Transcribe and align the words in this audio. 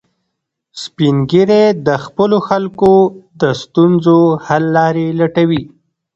سپین 0.83 1.15
ږیری 1.29 1.63
د 1.87 1.89
خپلو 2.05 2.37
خلکو 2.47 2.91
د 3.41 3.43
ستونزو 3.61 4.17
حل 4.45 4.63
لارې 4.77 5.07
لټوي 5.19 5.61